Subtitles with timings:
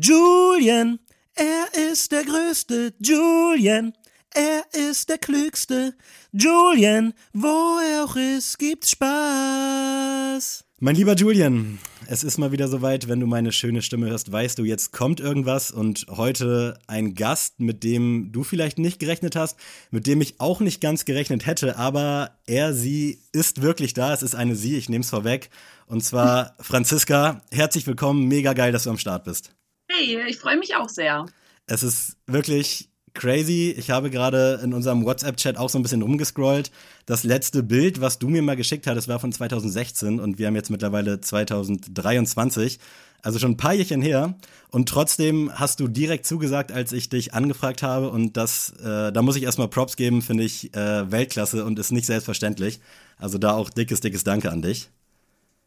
[0.00, 1.00] Julian,
[1.34, 2.94] er ist der Größte.
[3.00, 3.92] Julian,
[4.32, 5.92] er ist der Klügste.
[6.30, 10.64] Julian, wo er auch ist, gibt's Spaß.
[10.78, 14.60] Mein lieber Julian, es ist mal wieder soweit, wenn du meine schöne Stimme hörst, weißt
[14.60, 19.56] du, jetzt kommt irgendwas und heute ein Gast, mit dem du vielleicht nicht gerechnet hast,
[19.90, 24.22] mit dem ich auch nicht ganz gerechnet hätte, aber er, sie ist wirklich da, es
[24.22, 25.50] ist eine sie, ich nehme es vorweg,
[25.86, 29.56] und zwar Franziska, herzlich willkommen, mega geil, dass du am Start bist.
[29.98, 31.26] Hey, ich freue mich auch sehr.
[31.66, 33.74] Es ist wirklich crazy.
[33.76, 36.70] Ich habe gerade in unserem WhatsApp-Chat auch so ein bisschen rumgescrollt.
[37.06, 40.54] Das letzte Bild, was du mir mal geschickt hattest, war von 2016 und wir haben
[40.54, 42.78] jetzt mittlerweile 2023.
[43.22, 44.34] Also schon ein paar Jährchen her.
[44.70, 48.10] Und trotzdem hast du direkt zugesagt, als ich dich angefragt habe.
[48.10, 51.90] Und das, äh, da muss ich erstmal Props geben, finde ich äh, Weltklasse und ist
[51.90, 52.80] nicht selbstverständlich.
[53.16, 54.90] Also da auch dickes, dickes Danke an dich.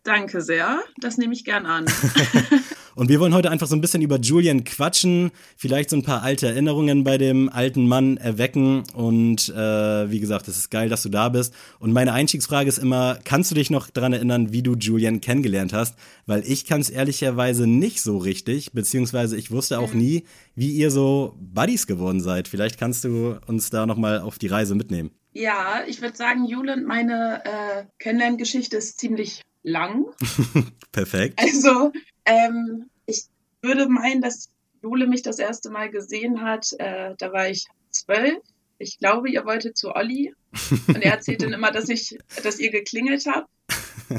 [0.03, 0.79] Danke sehr.
[1.01, 1.85] Das nehme ich gern an.
[2.95, 6.23] Und wir wollen heute einfach so ein bisschen über Julian quatschen, vielleicht so ein paar
[6.23, 8.83] alte Erinnerungen bei dem alten Mann erwecken.
[8.93, 11.53] Und äh, wie gesagt, es ist geil, dass du da bist.
[11.79, 15.73] Und meine Einstiegsfrage ist immer, kannst du dich noch daran erinnern, wie du Julian kennengelernt
[15.73, 15.95] hast?
[16.25, 20.91] Weil ich kann es ehrlicherweise nicht so richtig, beziehungsweise ich wusste auch nie, wie ihr
[20.91, 22.47] so Buddies geworden seid.
[22.47, 25.11] Vielleicht kannst du uns da nochmal auf die Reise mitnehmen.
[25.33, 30.05] Ja, ich würde sagen, Julian, meine äh, Kennenlerngeschichte ist ziemlich lang.
[30.91, 31.39] Perfekt.
[31.41, 31.91] Also,
[32.25, 33.25] ähm, ich
[33.61, 34.49] würde meinen, dass
[34.81, 36.73] Jule mich das erste Mal gesehen hat.
[36.79, 38.39] Äh, da war ich zwölf.
[38.77, 40.33] Ich glaube, ihr wolltet zu Olli.
[40.87, 43.47] Und er erzählt dann immer, dass ich, dass ihr geklingelt habt.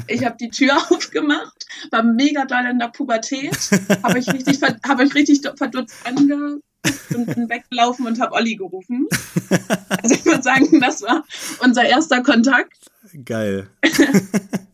[0.07, 3.55] Ich habe die Tür aufgemacht, war mega doll in der Pubertät,
[4.01, 6.61] habe ich richtig, habe ich richtig verdutzt ange
[7.13, 9.07] und bin weggelaufen und habe Olli gerufen.
[9.89, 11.23] Also ich würde sagen, das war
[11.59, 12.77] unser erster Kontakt.
[13.23, 13.69] Geil.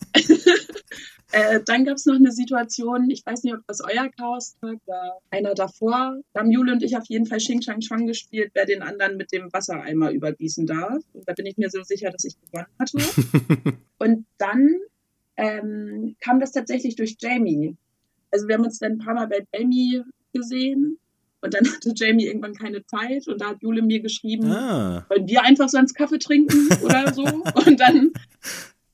[1.32, 5.20] Äh, dann gab es noch eine Situation, ich weiß nicht, ob das euer Chaos war,
[5.30, 6.20] einer davor.
[6.34, 9.18] Da haben Jule und ich auf jeden Fall Xing Shang Shang gespielt, wer den anderen
[9.18, 11.04] mit dem Wassereimer übergießen darf.
[11.14, 12.98] Und da bin ich mir so sicher, dass ich gewonnen hatte.
[14.00, 14.76] und dann
[15.38, 17.76] ähm, kam das tatsächlich durch Jamie.
[18.32, 20.04] Also wir haben uns dann ein paar Mal bei Jamie
[20.34, 20.98] gesehen
[21.42, 25.06] und dann hatte Jamie irgendwann keine Zeit und da hat Jule mir geschrieben, ah.
[25.10, 27.24] wollen wir einfach sonst Kaffee trinken oder so?
[27.66, 28.12] Und dann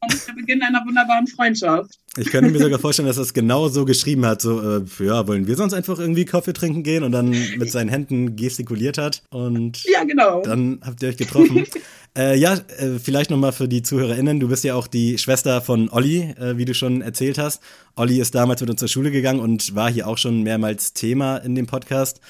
[0.07, 1.99] der Beginn einer wunderbaren Freundschaft.
[2.17, 5.27] Ich könnte mir sogar vorstellen, dass er es genau so geschrieben hat, so, äh, ja,
[5.27, 9.23] wollen wir sonst einfach irgendwie Kaffee trinken gehen und dann mit seinen Händen gestikuliert hat
[9.29, 10.41] und ja, genau.
[10.41, 11.65] dann habt ihr euch getroffen.
[12.17, 15.89] äh, ja, äh, vielleicht nochmal für die ZuhörerInnen, du bist ja auch die Schwester von
[15.89, 17.61] Olli, äh, wie du schon erzählt hast.
[17.95, 21.37] Olli ist damals mit uns zur Schule gegangen und war hier auch schon mehrmals Thema
[21.37, 22.21] in dem Podcast.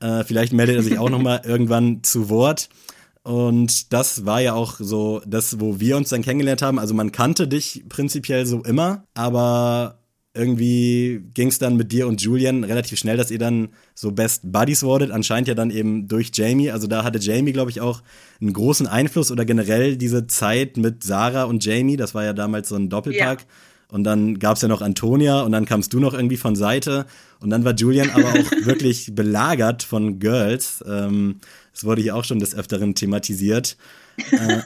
[0.00, 2.68] Äh, vielleicht meldet er sich auch nochmal irgendwann zu Wort.
[3.24, 6.78] Und das war ja auch so das, wo wir uns dann kennengelernt haben.
[6.78, 9.98] Also man kannte dich prinzipiell so immer, aber
[10.34, 14.52] irgendwie ging es dann mit dir und Julian relativ schnell, dass ihr dann so Best
[14.52, 15.10] Buddies wurdet.
[15.10, 16.70] Anscheinend ja dann eben durch Jamie.
[16.70, 18.02] Also da hatte Jamie, glaube ich, auch
[18.42, 21.96] einen großen Einfluss oder generell diese Zeit mit Sarah und Jamie.
[21.96, 23.40] Das war ja damals so ein Doppelpack.
[23.40, 23.46] Ja.
[23.90, 27.06] Und dann gab es ja noch Antonia und dann kamst du noch irgendwie von Seite.
[27.38, 30.82] Und dann war Julian aber auch wirklich belagert von Girls.
[30.86, 31.36] Ähm,
[31.74, 33.76] das wurde hier auch schon des Öfteren thematisiert.
[34.30, 34.60] Äh,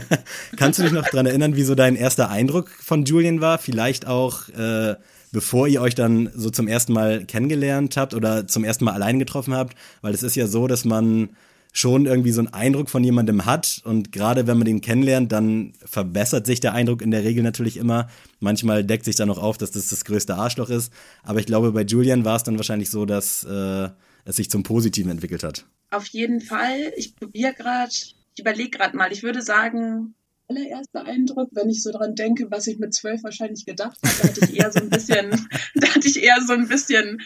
[0.56, 3.58] kannst du dich noch daran erinnern, wie so dein erster Eindruck von Julian war?
[3.58, 4.94] Vielleicht auch, äh,
[5.32, 9.18] bevor ihr euch dann so zum ersten Mal kennengelernt habt oder zum ersten Mal allein
[9.18, 9.76] getroffen habt?
[10.00, 11.30] Weil es ist ja so, dass man
[11.72, 15.72] schon irgendwie so einen Eindruck von jemandem hat und gerade wenn man den kennenlernt, dann
[15.84, 18.08] verbessert sich der Eindruck in der Regel natürlich immer.
[18.40, 21.72] Manchmal deckt sich dann noch auf, dass das das größte Arschloch ist, aber ich glaube,
[21.72, 23.88] bei Julian war es dann wahrscheinlich so, dass äh,
[24.26, 25.64] es sich zum Positiven entwickelt hat.
[25.92, 26.92] Auf jeden Fall.
[26.96, 30.14] Ich probiere gerade, ich überlege gerade mal, ich würde sagen,
[30.48, 34.28] allererster Eindruck, wenn ich so dran denke, was ich mit zwölf wahrscheinlich gedacht habe, da
[34.28, 35.30] hatte ich eher so ein bisschen,
[35.74, 37.20] da hatte ich eher so ein bisschen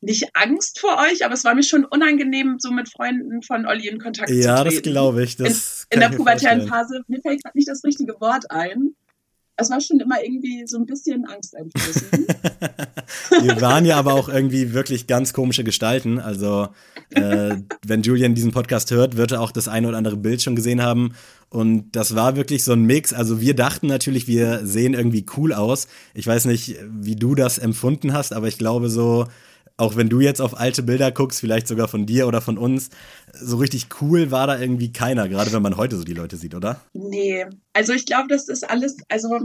[0.00, 3.88] nicht Angst vor euch, aber es war mir schon unangenehm, so mit Freunden von Olli
[3.88, 4.48] in Kontakt ja, zu treten.
[4.48, 5.36] Ja, das glaube ich.
[5.36, 8.94] Das in, in der pubertären Phase, mir fällt gerade nicht das richtige Wort ein.
[9.60, 12.28] Es war schon immer irgendwie so ein bisschen angsteinflößend.
[13.42, 16.20] Wir waren ja aber auch irgendwie wirklich ganz komische Gestalten.
[16.20, 16.68] Also,
[17.10, 20.54] äh, wenn Julian diesen Podcast hört, wird er auch das eine oder andere Bild schon
[20.54, 21.14] gesehen haben.
[21.50, 23.12] Und das war wirklich so ein Mix.
[23.12, 25.88] Also wir dachten natürlich, wir sehen irgendwie cool aus.
[26.14, 29.26] Ich weiß nicht, wie du das empfunden hast, aber ich glaube so,
[29.78, 32.90] auch wenn du jetzt auf alte Bilder guckst, vielleicht sogar von dir oder von uns,
[33.32, 36.54] so richtig cool war da irgendwie keiner, gerade wenn man heute so die Leute sieht,
[36.54, 36.80] oder?
[36.92, 39.38] Nee, also ich glaube, das ist alles, also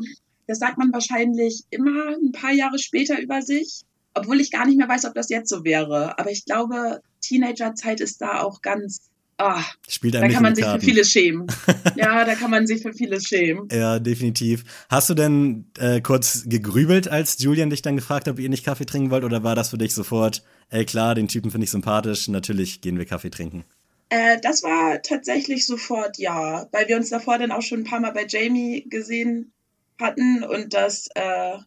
[0.47, 3.83] das sagt man wahrscheinlich immer ein paar Jahre später über sich,
[4.15, 6.17] obwohl ich gar nicht mehr weiß, ob das jetzt so wäre.
[6.19, 10.71] Aber ich glaube, Teenagerzeit ist da auch ganz ah, Spielt da kann man sich mit
[10.71, 10.85] für Karten.
[10.85, 11.47] vieles schämen.
[11.95, 13.67] ja, da kann man sich für vieles schämen.
[13.71, 14.63] Ja, definitiv.
[14.89, 18.65] Hast du denn äh, kurz gegrübelt, als Julian dich dann gefragt hat, ob ihr nicht
[18.65, 19.23] Kaffee trinken wollt?
[19.23, 22.97] Oder war das für dich sofort, ey klar, den Typen finde ich sympathisch, natürlich gehen
[22.97, 23.63] wir Kaffee trinken?
[24.09, 27.99] Äh, das war tatsächlich sofort ja, weil wir uns davor dann auch schon ein paar
[27.99, 29.51] Mal bei Jamie gesehen
[29.99, 31.57] hatten und das äh,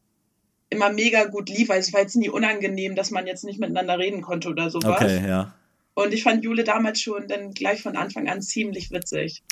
[0.70, 1.70] immer mega gut lief.
[1.70, 5.00] Also es war jetzt nie unangenehm, dass man jetzt nicht miteinander reden konnte oder sowas.
[5.02, 5.54] Okay, ja.
[5.98, 9.42] Und ich fand Jule damals schon dann gleich von Anfang an ziemlich witzig.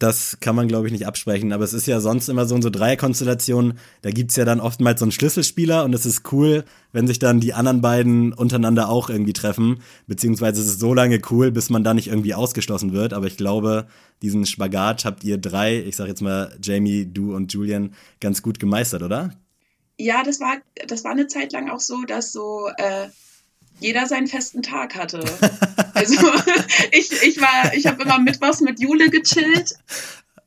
[0.00, 1.52] Das kann man, glaube ich, nicht absprechen.
[1.52, 4.98] Aber es ist ja sonst immer so in so Dreierkonstellationen, da gibt's ja dann oftmals
[4.98, 9.08] so einen Schlüsselspieler und es ist cool, wenn sich dann die anderen beiden untereinander auch
[9.08, 9.82] irgendwie treffen.
[10.08, 13.12] Beziehungsweise es ist so lange cool, bis man da nicht irgendwie ausgeschlossen wird.
[13.12, 13.86] Aber ich glaube,
[14.20, 18.58] diesen Spagat habt ihr drei, ich sag jetzt mal Jamie, du und Julian, ganz gut
[18.58, 19.30] gemeistert, oder?
[19.96, 20.56] Ja, das war,
[20.88, 23.06] das war eine Zeit lang auch so, dass so äh,
[23.80, 25.24] jeder seinen festen Tag hatte.
[25.94, 26.14] Also
[26.92, 29.74] ich, ich war, ich habe immer mittwochs mit Jule gechillt,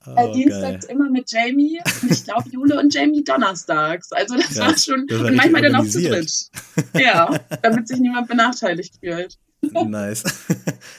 [0.06, 4.12] äh, Oh, dienstags immer mit Jamie und ich glaube Jule und Jamie donnerstags.
[4.12, 6.50] Also das Krass, war schon das war und manchmal dann auch zu dritt.
[6.94, 9.38] Ja, damit sich niemand benachteiligt fühlt.
[9.88, 10.24] Nice.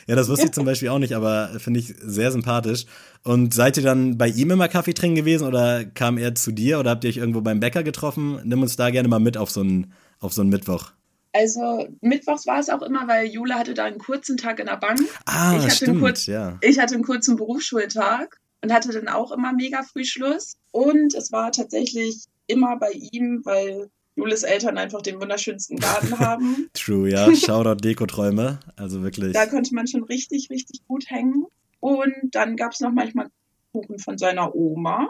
[0.08, 2.86] ja, das wusste ich zum Beispiel auch nicht, aber finde ich sehr sympathisch.
[3.22, 6.80] Und seid ihr dann bei ihm immer Kaffee trinken gewesen oder kam er zu dir
[6.80, 8.40] oder habt ihr euch irgendwo beim Bäcker getroffen?
[8.44, 10.90] Nimm uns da gerne mal mit auf so einen, auf so einen Mittwoch.
[11.32, 14.76] Also mittwochs war es auch immer, weil Jule hatte da einen kurzen Tag in der
[14.76, 15.00] Bank.
[15.26, 16.58] Ah, Ich hatte stimmt, kurz- ja.
[16.62, 20.56] Ich hatte einen kurzen Berufsschultag und hatte dann auch immer mega früh Schluss.
[20.72, 26.68] Und es war tatsächlich immer bei ihm, weil Jules Eltern einfach den wunderschönsten Garten haben.
[26.74, 27.32] True, ja.
[27.36, 28.58] Shoutout Dekoträume.
[28.76, 29.32] Also wirklich.
[29.32, 31.44] Da konnte man schon richtig, richtig gut hängen.
[31.80, 33.28] Und dann gab es noch manchmal
[33.72, 35.08] Kuchen von seiner Oma.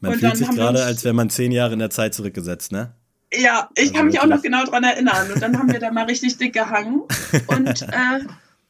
[0.00, 2.72] Man und fühlt dann sich gerade, als wäre man zehn Jahre in der Zeit zurückgesetzt,
[2.72, 2.94] ne?
[3.32, 5.30] Ja, ich kann mich auch noch genau dran erinnern.
[5.32, 7.02] Und dann haben wir da mal richtig dick gehangen
[7.46, 8.20] und äh,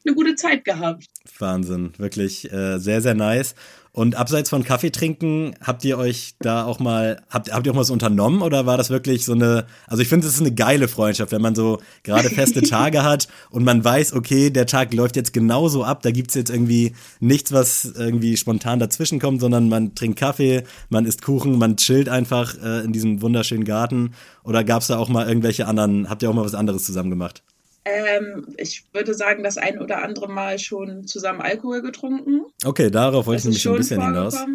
[0.05, 1.05] eine gute Zeit gehabt.
[1.39, 3.55] Wahnsinn, wirklich äh, sehr, sehr nice.
[3.93, 7.75] Und abseits von Kaffee trinken, habt ihr euch da auch mal, habt, habt ihr auch
[7.75, 10.53] mal was unternommen oder war das wirklich so eine, also ich finde, es ist eine
[10.53, 14.93] geile Freundschaft, wenn man so gerade feste Tage hat und man weiß, okay, der Tag
[14.93, 19.67] läuft jetzt genauso ab, da gibt's jetzt irgendwie nichts, was irgendwie spontan dazwischen kommt, sondern
[19.67, 24.11] man trinkt Kaffee, man isst Kuchen, man chillt einfach äh, in diesem wunderschönen Garten.
[24.45, 27.43] Oder gab's da auch mal irgendwelche anderen, habt ihr auch mal was anderes zusammen gemacht?
[27.83, 32.41] Ähm, ich würde sagen, das ein oder andere Mal schon zusammen Alkohol getrunken.
[32.63, 34.35] Okay, darauf wollte Das ich nämlich schon ein bisschen hinaus.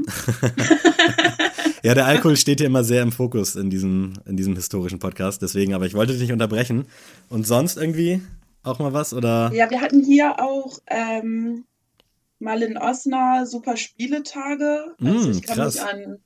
[1.82, 5.42] Ja, der Alkohol steht ja immer sehr im Fokus in diesem, in diesem historischen Podcast,
[5.42, 6.86] deswegen, aber ich wollte dich nicht unterbrechen.
[7.28, 8.20] Und sonst irgendwie
[8.62, 9.50] auch mal was oder?
[9.54, 11.64] Ja, wir hatten hier auch ähm,
[12.38, 14.94] mal in Osnabrück super Spieletage.
[15.00, 15.74] Also Mm, ich kann krass.
[15.74, 16.18] mich an,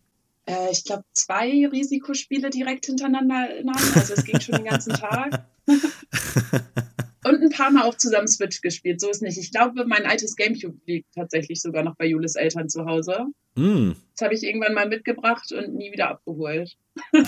[0.46, 3.76] äh, ich glaube, zwei Risikospiele direkt hintereinander erinnern.
[3.94, 5.44] Also es ging schon den ganzen Tag.
[7.22, 9.36] Und ein paar Mal auch zusammen Switch gespielt, so ist nicht.
[9.36, 13.26] Ich glaube, mein altes Gamecube liegt tatsächlich sogar noch bei Julis Eltern zu Hause.
[13.56, 16.78] Mm, Das habe ich irgendwann mal mitgebracht und nie wieder abgeholt.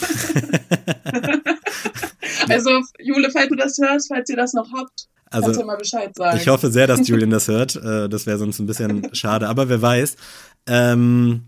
[2.48, 6.38] also, Jule, falls du das hörst, falls ihr das noch habt, also mal Bescheid sagen.
[6.38, 7.76] ich hoffe sehr, dass Julian das hört.
[7.76, 10.16] Äh, das wäre sonst ein bisschen schade, aber wer weiß.
[10.66, 11.46] Ähm,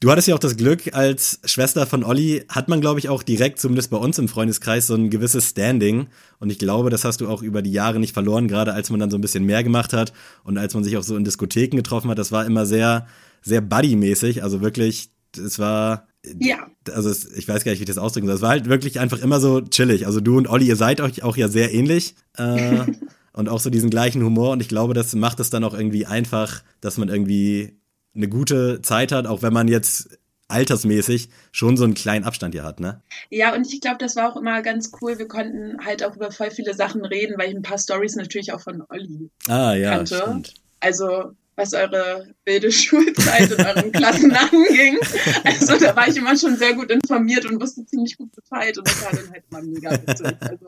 [0.00, 3.22] du hattest ja auch das Glück, als Schwester von Olli hat man, glaube ich, auch
[3.22, 6.08] direkt, zumindest bei uns im Freundeskreis, so ein gewisses Standing.
[6.38, 9.00] Und ich glaube, das hast du auch über die Jahre nicht verloren, gerade als man
[9.00, 10.12] dann so ein bisschen mehr gemacht hat
[10.42, 12.18] und als man sich auch so in Diskotheken getroffen hat.
[12.18, 13.06] Das war immer sehr,
[13.42, 14.42] sehr buddy-mäßig.
[14.42, 16.06] Also wirklich, es war
[16.38, 18.36] Ja, also es, ich weiß gar nicht, wie ich das ausdrücken soll.
[18.36, 20.06] Es war halt wirklich einfach immer so chillig.
[20.06, 22.14] Also du und Olli, ihr seid euch auch ja sehr ähnlich.
[22.36, 22.84] Äh,
[23.34, 24.52] und auch so diesen gleichen Humor.
[24.52, 27.76] Und ich glaube, das macht es dann auch irgendwie einfach, dass man irgendwie
[28.14, 30.18] eine gute Zeit hat, auch wenn man jetzt
[30.48, 33.00] altersmäßig schon so einen kleinen Abstand hier hat, ne?
[33.30, 35.18] ja, und ich glaube, das war auch immer ganz cool.
[35.18, 38.52] Wir konnten halt auch über voll viele Sachen reden, weil ich ein paar Stories natürlich
[38.52, 39.30] auch von Olli.
[39.48, 40.16] Ah, ja, Kannte.
[40.16, 40.54] stimmt.
[40.80, 44.98] Also, was eure wilde Schulzeit in euren Klassen anging.
[45.44, 48.76] Also, da war ich immer schon sehr gut informiert und wusste ziemlich gut Bescheid.
[48.76, 50.36] Und das war dann halt immer mega witzig.
[50.40, 50.66] Also,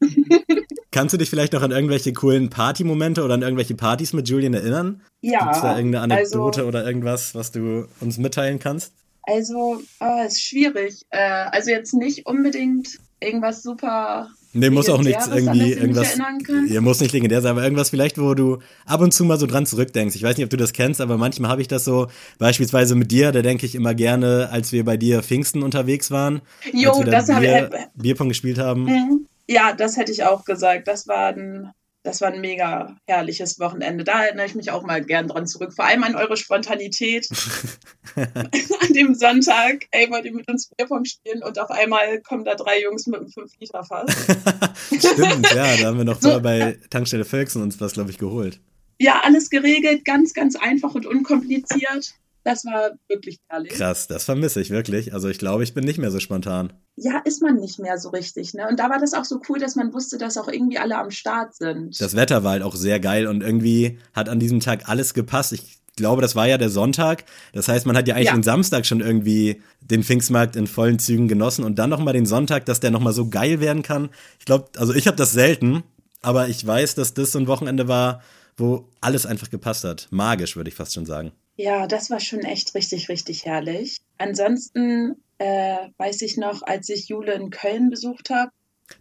[0.90, 4.54] Kannst du dich vielleicht noch an irgendwelche coolen Partymomente oder an irgendwelche Partys mit Julian
[4.54, 5.02] erinnern?
[5.20, 8.92] ja, Gibt's da irgendeine Anekdote also, oder irgendwas, was du uns mitteilen kannst?
[9.22, 11.02] also oh, ist schwierig.
[11.10, 16.18] Äh, also jetzt nicht unbedingt irgendwas super Nee, muss auch nichts irgendwie irgendwas.
[16.68, 19.46] Ihr muss nicht legendär sein, aber irgendwas vielleicht, wo du ab und zu mal so
[19.46, 20.16] dran zurückdenkst.
[20.16, 23.12] Ich weiß nicht, ob du das kennst, aber manchmal habe ich das so, beispielsweise mit
[23.12, 26.40] dir, da denke ich immer gerne, als wir bei dir Pfingsten unterwegs waren,
[26.72, 28.02] Jo, als wir da das habe Bier, ich.
[28.02, 28.84] Bierpong gespielt haben.
[28.86, 29.26] Mhm.
[29.50, 30.86] Ja, das hätte ich auch gesagt.
[30.86, 31.72] Das war ein,
[32.04, 34.04] das war ein mega herrliches Wochenende.
[34.04, 35.72] Da erinnere ich mich auch mal gern dran zurück.
[35.74, 37.28] Vor allem an eure Spontanität.
[38.14, 42.54] an dem Sonntag, ey, wollt ihr mit uns Bierpong spielen und auf einmal kommen da
[42.54, 44.14] drei Jungs mit einem 5-Liter-Fass.
[44.96, 46.28] Stimmt, ja, da haben wir noch So.
[46.28, 48.60] vorher bei Tankstelle Völksen uns was, glaube ich, geholt.
[49.00, 52.14] Ja, alles geregelt, ganz, ganz einfach und unkompliziert.
[52.44, 53.72] Das war wirklich herrlich.
[53.72, 55.12] Krass, das vermisse ich wirklich.
[55.12, 56.72] Also ich glaube, ich bin nicht mehr so spontan.
[56.96, 58.54] Ja, ist man nicht mehr so richtig.
[58.54, 58.66] Ne?
[58.68, 61.10] Und da war das auch so cool, dass man wusste, dass auch irgendwie alle am
[61.10, 62.00] Start sind.
[62.00, 65.52] Das Wetter war halt auch sehr geil und irgendwie hat an diesem Tag alles gepasst.
[65.52, 67.24] Ich glaube, das war ja der Sonntag.
[67.52, 68.34] Das heißt, man hat ja eigentlich Ja.
[68.34, 72.64] den Samstag schon irgendwie den Pfingstmarkt in vollen Zügen genossen und dann nochmal den Sonntag,
[72.64, 74.08] dass der nochmal so geil werden kann.
[74.38, 75.82] Ich glaube, also ich habe das selten,
[76.22, 78.22] aber ich weiß, dass das so ein Wochenende war,
[78.56, 80.08] wo alles einfach gepasst hat.
[80.10, 81.32] Magisch, würde ich fast schon sagen.
[81.60, 84.00] Ja, das war schon echt richtig, richtig herrlich.
[84.16, 88.50] Ansonsten äh, weiß ich noch, als ich Jule in Köln besucht habe.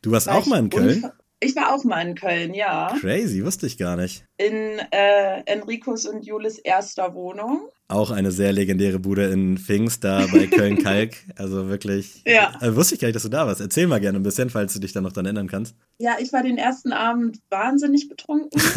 [0.01, 1.09] Du warst war auch mal in Köln?
[1.41, 2.93] Ich war auch mal in Köln, ja.
[2.99, 4.25] Crazy, wusste ich gar nicht.
[4.37, 7.69] In äh, Enricos und Jules erster Wohnung.
[7.87, 11.15] Auch eine sehr legendäre Bude in Pfingst, da bei Köln-Kalk.
[11.37, 12.23] Also wirklich.
[12.25, 12.51] Ja.
[12.61, 13.61] Äh, wusste ich gar nicht, dass du da warst.
[13.61, 15.75] Erzähl mal gerne ein bisschen, falls du dich dann noch dran erinnern kannst.
[15.97, 18.61] Ja, ich war den ersten Abend wahnsinnig betrunken.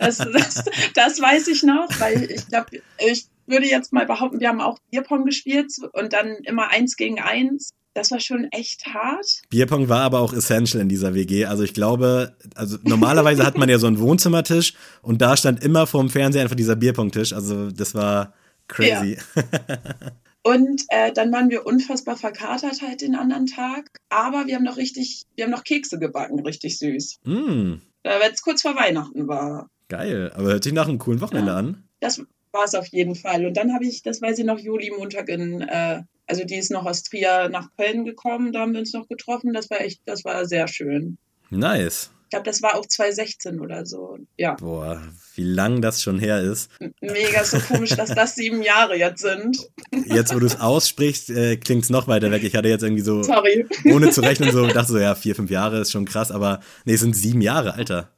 [0.00, 4.48] Das, das, das weiß ich noch, weil ich glaube, ich würde jetzt mal behaupten, wir
[4.48, 7.70] haben auch Bierpong gespielt und dann immer eins gegen eins.
[7.94, 9.42] Das war schon echt hart.
[9.50, 11.46] Bierpong war aber auch essential in dieser WG.
[11.46, 15.86] Also ich glaube, also normalerweise hat man ja so einen Wohnzimmertisch und da stand immer
[15.88, 17.32] vorm Fernseher einfach dieser Bierpong-Tisch.
[17.32, 18.32] Also das war
[18.68, 19.18] crazy.
[20.42, 23.90] Und äh, dann waren wir unfassbar verkatert halt den anderen Tag.
[24.08, 27.18] Aber wir haben noch richtig, wir haben noch Kekse gebacken, richtig süß.
[27.24, 29.68] mm, Äh, Weil es kurz vor Weihnachten war.
[29.90, 30.32] geil.
[30.34, 31.58] Aber hört sich nach einem coolen Wochenende Ja.
[31.58, 31.84] an.
[32.00, 33.46] Das war es auf jeden Fall.
[33.46, 36.70] Und dann habe ich, das weiß ich noch, Juli Montag in, äh, also die ist
[36.70, 39.52] noch aus Trier nach Köln gekommen, da haben wir uns noch getroffen.
[39.52, 41.18] Das war echt, das war sehr schön.
[41.50, 42.10] Nice.
[42.24, 44.16] Ich glaube, das war auch 2016 oder so.
[44.36, 45.02] Ja, Boah,
[45.34, 46.70] wie lang das schon her ist.
[47.00, 49.58] mega so komisch, dass das sieben Jahre jetzt sind.
[50.06, 52.44] Jetzt, wo du es aussprichst, äh, klingt es noch weiter weg.
[52.44, 53.66] Ich hatte jetzt irgendwie so, Sorry.
[53.92, 56.92] ohne zu rechnen, so dachte so, ja, vier, fünf Jahre ist schon krass, aber nee,
[56.92, 58.10] es sind sieben Jahre, Alter.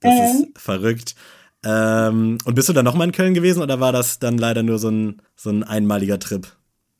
[0.00, 0.20] Das Mhm.
[0.48, 1.14] ist verrückt.
[1.64, 4.78] Ähm, und bist du dann nochmal in Köln gewesen oder war das dann leider nur
[4.78, 6.46] so ein, so ein einmaliger Trip?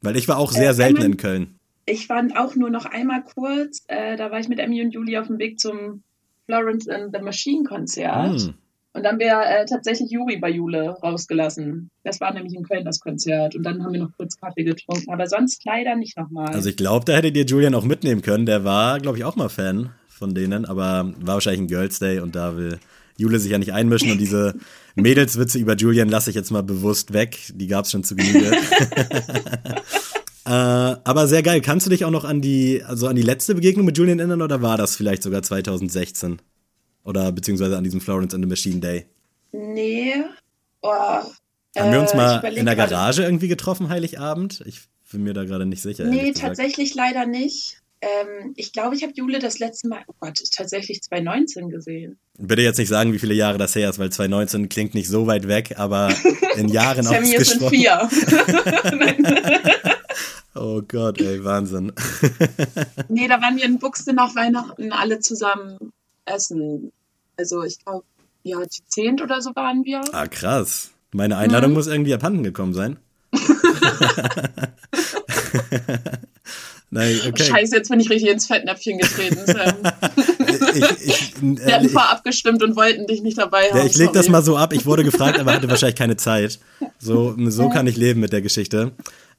[0.03, 1.55] Weil ich war auch sehr Äh, selten einmal- in Köln.
[1.87, 5.19] Ich war auch nur noch einmal kurz, äh, da war ich mit Emmy und Juli
[5.19, 6.03] auf dem Weg zum
[6.47, 8.41] Florence and the Machine Konzert.
[8.41, 8.55] Hm.
[8.93, 11.91] Und dann haben wir äh, tatsächlich Juri bei Jule rausgelassen.
[12.03, 13.55] Das war nämlich in Köln das Konzert.
[13.55, 15.13] Und dann haben wir noch kurz Kaffee getrunken.
[15.13, 16.49] Aber sonst leider nicht nochmal.
[16.55, 18.47] Also ich glaube, da hättet ihr Julian auch mitnehmen können.
[18.47, 22.19] Der war, glaube ich, auch mal Fan von denen, aber war wahrscheinlich ein Girls Day
[22.19, 22.79] und da will
[23.21, 24.55] Jule sich ja nicht einmischen und diese
[24.95, 27.39] Mädelswitze über Julian lasse ich jetzt mal bewusst weg.
[27.55, 28.51] Die gab es schon zu Genüge.
[30.45, 31.61] äh, aber sehr geil.
[31.61, 34.43] Kannst du dich auch noch an die, also an die letzte Begegnung mit Julian erinnern
[34.43, 36.41] oder war das vielleicht sogar 2016?
[37.05, 39.07] Oder beziehungsweise an diesem Florence and the Machine Day?
[39.53, 40.15] nee.
[40.83, 42.77] Oh, Haben wir uns äh, mal in der.
[42.77, 44.63] Garage irgendwie getroffen, Heiligabend?
[44.65, 46.05] Ich bin mir da gerade nicht sicher.
[46.05, 47.80] Nee, tatsächlich leider nicht.
[48.03, 52.19] Ähm, ich glaube, ich habe Jule das letzte Mal, oh Gott, tatsächlich 2019 gesehen.
[52.39, 55.27] Bitte jetzt nicht sagen, wie viele Jahre das her ist, weil 2019 klingt nicht so
[55.27, 56.09] weit weg, aber
[56.57, 57.71] in Jahren es sind ausgesprochen.
[57.77, 58.09] vier.
[60.57, 61.93] Oh Gott, ey, Wahnsinn.
[63.09, 65.93] nee, da waren wir in Buxte nach Weihnachten alle zusammen
[66.25, 66.91] essen.
[67.37, 68.05] Also ich glaube,
[68.43, 70.01] ja, die zehnt oder so waren wir.
[70.13, 70.91] Ah, krass.
[71.13, 71.77] Meine Einladung Mhm.
[71.77, 72.97] muss irgendwie abhanden gekommen sein.
[76.91, 77.45] Nein, okay.
[77.45, 79.39] Scheiße, jetzt bin ich richtig ins Fettnäpfchen getreten.
[80.73, 83.79] Ich, Wir äh, hatten ich, vorab gestimmt und wollten dich nicht dabei haben.
[83.79, 84.73] ja, ich leg das mal so ab.
[84.73, 86.59] Ich wurde gefragt, aber hatte wahrscheinlich keine Zeit.
[86.99, 88.93] So, so kann ich leben mit der Geschichte.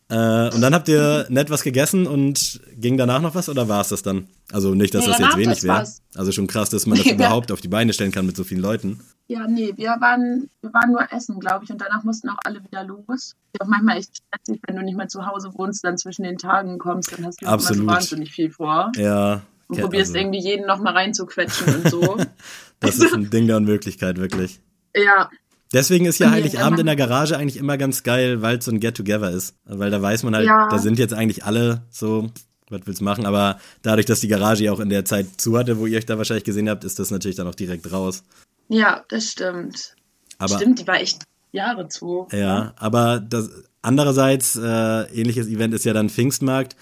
[0.09, 3.81] Äh, und dann habt ihr nett was gegessen und ging danach noch was oder war
[3.81, 4.27] es das dann?
[4.51, 5.87] Also nicht, dass Nee, das jetzt wenig wäre.
[6.15, 8.43] Also schon krass, dass man das Nee, überhaupt auf die Beine stellen kann mit so
[8.43, 8.99] vielen Leuten.
[9.31, 12.61] Ja, nee, wir waren, wir waren nur essen, glaube ich, und danach mussten auch alle
[12.65, 13.35] wieder los.
[13.53, 16.37] Ist auch manchmal echt stressig, wenn du nicht mehr zu Hause wohnst, dann zwischen den
[16.37, 17.83] Tagen kommst, dann hast du immer Absolut.
[17.83, 18.91] so wahnsinnig viel vor.
[18.97, 19.41] Ja.
[19.69, 22.17] Und ja, probierst also, irgendwie jeden noch mal reinzuquetschen und so.
[22.81, 24.59] Das ist ein Ding der Unmöglichkeit, wirklich.
[24.95, 25.29] ja,
[25.71, 28.71] Deswegen ist ja Nee, Heiligabend in der Garage eigentlich immer ganz geil, weil es so
[28.71, 29.55] ein Get-Together ist.
[29.63, 30.67] Weil da weiß man halt, Ja.
[30.67, 32.29] da sind jetzt eigentlich alle so,
[32.69, 33.25] was willst du machen?
[33.25, 36.05] Aber dadurch, dass die Garage ja auch in der Zeit zu hatte, wo ihr euch
[36.05, 38.23] da wahrscheinlich gesehen habt, ist das natürlich dann auch direkt raus.
[38.71, 39.95] Ja, das stimmt.
[40.37, 42.27] Aber stimmt, die war echt Jahre zu.
[42.31, 43.49] ja, aber das
[43.81, 46.77] andererseits äh, ähnliches Event ist ja dann Pfingstmarkt.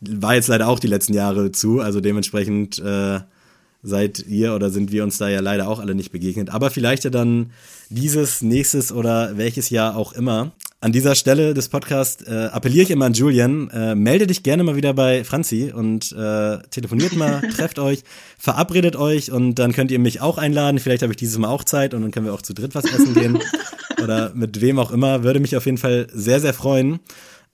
[0.00, 3.20] War jetzt leider auch die letzten Jahre zu, also dementsprechend äh,
[3.82, 6.50] seid ihr oder sind wir uns da ja leider auch alle nicht begegnet.
[6.50, 7.52] Aber vielleicht ja dann
[7.90, 10.52] dieses, nächstes oder welches Jahr auch immer.
[10.86, 14.62] An dieser Stelle des Podcasts äh, appelliere ich immer an Julian, äh, melde dich gerne
[14.62, 18.04] mal wieder bei Franzi und äh, telefoniert mal, trefft euch,
[18.38, 20.78] verabredet euch und dann könnt ihr mich auch einladen.
[20.78, 22.84] Vielleicht habe ich dieses Mal auch Zeit und dann können wir auch zu dritt was
[22.84, 23.40] essen gehen
[24.00, 25.24] oder mit wem auch immer.
[25.24, 27.00] Würde mich auf jeden Fall sehr, sehr freuen.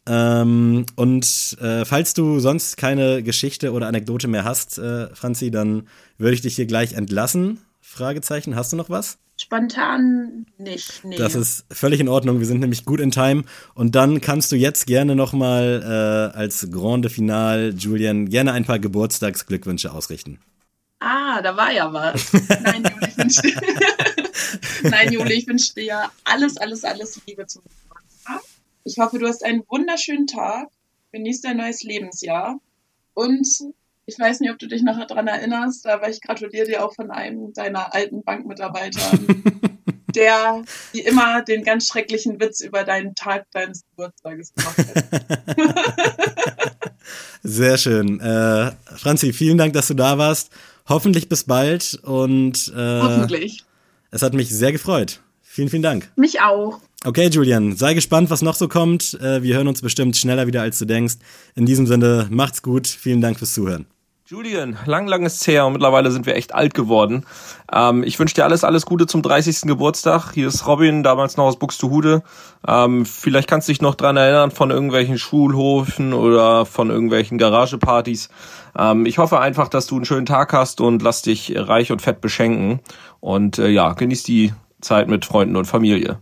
[0.05, 5.85] Ähm, und äh, falls du sonst keine Geschichte oder Anekdote mehr hast, äh, Franzi, dann
[6.19, 7.61] würde ich dich hier gleich entlassen
[7.93, 8.57] Fragezeichen.
[8.57, 9.19] Hast du noch was?
[9.37, 11.05] Spontan nicht.
[11.05, 11.17] Nee.
[11.17, 12.39] Das ist völlig in Ordnung.
[12.39, 13.45] Wir sind nämlich gut in Time.
[13.75, 15.83] Und dann kannst du jetzt gerne nochmal
[16.35, 20.39] äh, als Grande Finale, Julian, gerne ein paar Geburtstagsglückwünsche ausrichten.
[21.01, 22.33] Ah, da war ja was.
[22.63, 23.61] Nein, Juli, ich wünsche dir,
[24.91, 28.41] Nein, Juli, ich wünsche dir alles, alles, alles Liebe zum Geburtstag.
[28.85, 30.69] Ich hoffe, du hast einen wunderschönen Tag.
[31.11, 32.61] Genieß dein neues Lebensjahr.
[33.15, 33.47] Und
[34.07, 37.11] ich weiß nicht, ob du dich noch daran erinnerst, aber ich gratuliere dir auch von
[37.11, 39.01] einem deiner alten Bankmitarbeiter,
[40.15, 45.05] der wie immer den ganz schrecklichen Witz über deinen Tag deines Geburtstages gemacht hat.
[47.43, 48.21] Sehr schön.
[48.21, 50.53] Äh, Franzi, vielen Dank, dass du da warst.
[50.89, 53.65] Hoffentlich bis bald und äh, hoffentlich.
[54.11, 55.21] Es hat mich sehr gefreut.
[55.43, 56.11] Vielen, vielen Dank.
[56.17, 56.81] Mich auch.
[57.05, 59.19] Okay, Julian, sei gespannt, was noch so kommt.
[59.21, 61.17] Äh, wir hören uns bestimmt schneller wieder, als du denkst.
[61.57, 62.87] In diesem Sinne, macht's gut.
[62.87, 63.87] Vielen Dank fürs Zuhören.
[64.25, 67.27] Julian, lang, lang ist her und mittlerweile sind wir echt alt geworden.
[67.73, 69.63] Ähm, ich wünsche dir alles, alles Gute zum 30.
[69.63, 70.33] Geburtstag.
[70.33, 72.23] Hier ist Robin, damals noch aus Buxtehude.
[72.67, 78.29] Ähm, vielleicht kannst du dich noch dran erinnern von irgendwelchen Schulhofen oder von irgendwelchen Garagepartys.
[78.79, 82.01] Ähm, ich hoffe einfach, dass du einen schönen Tag hast und lass dich reich und
[82.01, 82.79] fett beschenken.
[83.19, 86.21] Und äh, ja, genieß die Zeit mit Freunden und Familie.